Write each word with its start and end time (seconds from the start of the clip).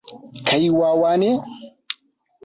Kai 0.47 0.65
wawa 0.79 1.11
ne. 1.21 1.29